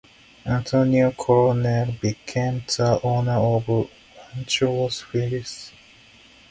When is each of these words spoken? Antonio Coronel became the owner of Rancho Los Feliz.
Antonio 0.47 1.11
Coronel 1.11 1.91
became 2.01 2.63
the 2.75 2.99
owner 3.03 3.37
of 3.37 3.67
Rancho 4.33 4.71
Los 4.71 5.01
Feliz. 5.01 5.71